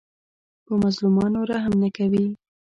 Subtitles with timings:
[0.65, 2.27] په مظلومانو رحم نه کوي